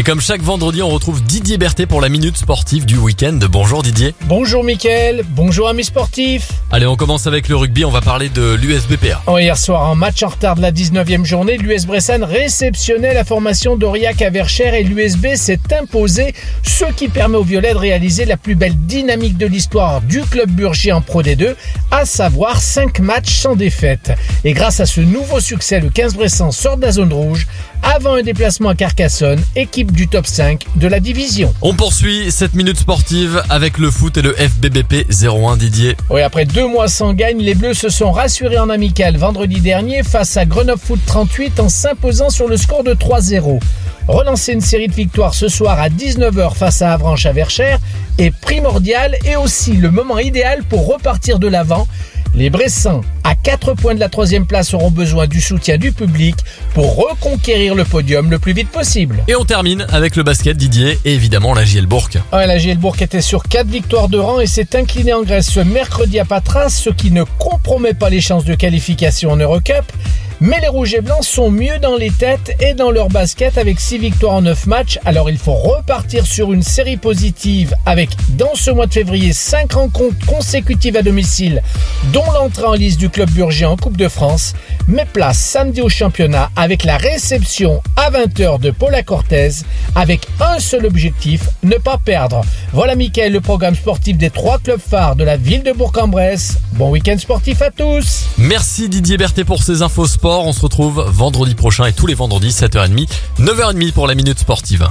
Et 0.00 0.02
comme 0.02 0.22
chaque 0.22 0.40
vendredi, 0.40 0.80
on 0.80 0.88
retrouve 0.88 1.22
Didier 1.22 1.58
Berthet 1.58 1.84
pour 1.84 2.00
la 2.00 2.08
minute 2.08 2.38
sportive 2.38 2.86
du 2.86 2.96
week-end. 2.96 3.38
Bonjour 3.50 3.82
Didier. 3.82 4.14
Bonjour 4.24 4.64
Mickaël, 4.64 5.22
bonjour 5.28 5.68
amis 5.68 5.84
sportifs. 5.84 6.52
Allez, 6.70 6.86
on 6.86 6.96
commence 6.96 7.26
avec 7.26 7.50
le 7.50 7.56
rugby, 7.56 7.84
on 7.84 7.90
va 7.90 8.00
parler 8.00 8.30
de 8.30 8.54
l'USBPA. 8.54 9.20
Oh, 9.26 9.36
hier 9.36 9.58
soir, 9.58 9.90
en 9.90 9.94
match 9.94 10.22
en 10.22 10.28
retard 10.28 10.56
de 10.56 10.62
la 10.62 10.72
19e 10.72 11.26
journée, 11.26 11.58
l'US 11.58 11.84
Bressan 11.84 12.24
réceptionnait 12.24 13.12
la 13.12 13.24
formation 13.24 13.76
d'Aurillac 13.76 14.22
à 14.22 14.30
Verchères 14.30 14.72
et 14.72 14.84
l'USB 14.84 15.34
s'est 15.34 15.60
imposé, 15.78 16.34
ce 16.62 16.86
qui 16.96 17.08
permet 17.08 17.36
aux 17.36 17.44
Violets 17.44 17.74
de 17.74 17.78
réaliser 17.78 18.24
la 18.24 18.38
plus 18.38 18.54
belle 18.54 18.78
dynamique 18.86 19.36
de 19.36 19.44
l'histoire 19.44 20.00
du 20.00 20.22
club 20.22 20.50
Burgier 20.50 20.92
en 20.92 21.02
Pro 21.02 21.22
D2, 21.22 21.56
à 21.90 22.06
savoir 22.06 22.62
5 22.62 23.00
matchs 23.00 23.34
sans 23.34 23.54
défaite. 23.54 24.12
Et 24.44 24.54
grâce 24.54 24.80
à 24.80 24.86
ce 24.86 25.02
nouveau 25.02 25.40
succès, 25.40 25.78
le 25.78 25.90
15 25.90 26.14
Bressan 26.14 26.52
sort 26.52 26.78
de 26.78 26.86
la 26.86 26.92
zone 26.92 27.12
rouge 27.12 27.46
avant 27.82 28.14
un 28.14 28.22
déplacement 28.22 28.70
à 28.70 28.74
Carcassonne, 28.74 29.42
équipe 29.56 29.89
du 29.90 30.08
top 30.08 30.26
5 30.26 30.64
de 30.76 30.88
la 30.88 31.00
division. 31.00 31.54
On 31.62 31.74
poursuit 31.74 32.30
cette 32.30 32.54
minute 32.54 32.78
sportive 32.78 33.42
avec 33.48 33.78
le 33.78 33.90
foot 33.90 34.16
et 34.16 34.22
le 34.22 34.32
FBBP 34.32 35.06
01 35.10 35.56
Didier. 35.56 35.96
Oui, 36.10 36.22
après 36.22 36.44
deux 36.44 36.66
mois 36.66 36.88
sans 36.88 37.12
gagne, 37.12 37.38
les 37.38 37.54
Bleus 37.54 37.74
se 37.74 37.88
sont 37.88 38.10
rassurés 38.12 38.58
en 38.58 38.70
amical 38.70 39.16
vendredi 39.16 39.60
dernier 39.60 40.02
face 40.02 40.36
à 40.36 40.44
Grenoble 40.44 40.80
Foot 40.80 41.00
38 41.06 41.60
en 41.60 41.68
s'imposant 41.68 42.30
sur 42.30 42.48
le 42.48 42.56
score 42.56 42.84
de 42.84 42.94
3-0. 42.94 43.60
Relancer 44.08 44.52
une 44.52 44.60
série 44.60 44.88
de 44.88 44.94
victoires 44.94 45.34
ce 45.34 45.48
soir 45.48 45.78
à 45.78 45.88
19h 45.88 46.54
face 46.54 46.82
à 46.82 46.92
Avranches 46.92 47.26
à 47.26 47.32
Verchères 47.32 47.78
est 48.18 48.34
primordial 48.34 49.16
et 49.24 49.36
aussi 49.36 49.72
le 49.72 49.90
moment 49.90 50.18
idéal 50.18 50.64
pour 50.64 50.86
repartir 50.86 51.38
de 51.38 51.46
l'avant. 51.46 51.86
Les 52.32 52.48
Bressans, 52.48 53.00
à 53.24 53.34
4 53.34 53.74
points 53.74 53.94
de 53.94 54.00
la 54.00 54.08
troisième 54.08 54.46
place, 54.46 54.72
auront 54.72 54.92
besoin 54.92 55.26
du 55.26 55.40
soutien 55.40 55.78
du 55.78 55.90
public 55.90 56.36
pour 56.74 56.96
reconquérir 56.96 57.74
le 57.74 57.84
podium 57.84 58.30
le 58.30 58.38
plus 58.38 58.52
vite 58.52 58.68
possible. 58.68 59.24
Et 59.26 59.34
on 59.34 59.44
termine 59.44 59.84
avec 59.90 60.14
le 60.14 60.22
basket 60.22 60.56
Didier 60.56 60.98
et 61.04 61.14
évidemment 61.14 61.54
la 61.54 61.64
JL 61.64 61.86
Bourg. 61.86 62.08
Ouais, 62.32 62.46
la 62.46 62.58
Gielbourg 62.58 62.96
était 63.00 63.20
sur 63.20 63.42
4 63.42 63.66
victoires 63.66 64.08
de 64.08 64.18
rang 64.18 64.38
et 64.38 64.46
s'est 64.46 64.76
inclinée 64.76 65.12
en 65.12 65.22
Grèce 65.22 65.50
ce 65.50 65.60
mercredi 65.60 66.20
à 66.20 66.24
Patras, 66.24 66.68
ce 66.68 66.90
qui 66.90 67.10
ne 67.10 67.24
compromet 67.38 67.94
pas 67.94 68.10
les 68.10 68.20
chances 68.20 68.44
de 68.44 68.54
qualification 68.54 69.32
en 69.32 69.36
Eurocup. 69.36 69.84
Mais 70.42 70.58
les 70.60 70.68
Rouges 70.68 70.94
et 70.94 71.02
Blancs 71.02 71.22
sont 71.22 71.50
mieux 71.50 71.78
dans 71.80 71.96
les 71.96 72.10
têtes 72.10 72.56
et 72.60 72.72
dans 72.72 72.90
leur 72.90 73.08
basket 73.08 73.58
avec 73.58 73.78
6 73.78 73.98
victoires 73.98 74.36
en 74.36 74.40
9 74.40 74.66
matchs. 74.66 74.98
Alors 75.04 75.28
il 75.28 75.36
faut 75.36 75.52
repartir 75.52 76.24
sur 76.24 76.54
une 76.54 76.62
série 76.62 76.96
positive 76.96 77.74
avec, 77.84 78.08
dans 78.30 78.54
ce 78.54 78.70
mois 78.70 78.86
de 78.86 78.92
février, 78.94 79.34
5 79.34 79.70
rencontres 79.70 80.24
consécutives 80.24 80.96
à 80.96 81.02
domicile, 81.02 81.62
dont 82.14 82.24
l'entrée 82.32 82.64
en 82.64 82.72
liste 82.72 82.98
du 82.98 83.10
club 83.10 83.28
Burgien 83.30 83.68
en 83.68 83.76
Coupe 83.76 83.98
de 83.98 84.08
France. 84.08 84.54
Mais 84.88 85.04
place 85.04 85.38
samedi 85.38 85.82
au 85.82 85.90
championnat 85.90 86.50
avec 86.56 86.84
la 86.84 86.96
réception 86.96 87.82
à 87.96 88.10
20h 88.10 88.60
de 88.60 88.70
Paula 88.70 89.02
Cortez 89.02 89.50
avec 89.94 90.26
un 90.40 90.58
seul 90.58 90.86
objectif, 90.86 91.50
ne 91.62 91.76
pas 91.76 91.98
perdre. 92.02 92.40
Voilà 92.72 92.94
Mickaël, 92.94 93.32
le 93.32 93.42
programme 93.42 93.74
sportif 93.74 94.16
des 94.16 94.30
trois 94.30 94.58
clubs 94.58 94.80
phares 94.80 95.16
de 95.16 95.24
la 95.24 95.36
ville 95.36 95.62
de 95.62 95.72
Bourg-en-Bresse. 95.72 96.56
Bon 96.74 96.90
week-end 96.90 97.18
sportif 97.18 97.62
à 97.62 97.70
tous 97.70 98.26
Merci 98.38 98.88
Didier 98.88 99.16
Berthet 99.16 99.44
pour 99.44 99.62
ces 99.62 99.82
infos 99.82 100.06
sport. 100.06 100.46
On 100.46 100.52
se 100.52 100.60
retrouve 100.60 101.04
vendredi 101.08 101.54
prochain 101.54 101.86
et 101.86 101.92
tous 101.92 102.06
les 102.06 102.14
vendredis 102.14 102.50
7h30, 102.50 103.08
9h30 103.38 103.92
pour 103.92 104.06
la 104.06 104.14
minute 104.14 104.38
sportive. 104.38 104.90